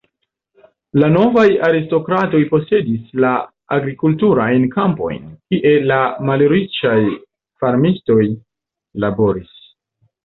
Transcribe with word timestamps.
La 1.01 1.07
novaj 1.15 1.43
aristokratoj 1.67 2.39
posedis 2.53 3.11
la 3.25 3.33
agrikulturajn 3.77 4.67
kampojn, 4.77 5.29
kie 5.53 5.75
la 5.93 6.01
malriĉaj 6.31 6.99
farmistoj 7.65 8.21
laboris. 9.07 9.57